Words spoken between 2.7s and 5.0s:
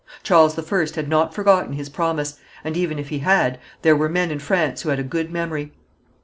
even if he had, there were men in France who had